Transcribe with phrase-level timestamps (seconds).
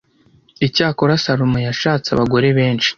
[0.67, 2.89] Icyakora Salomo yashatse abagore benshi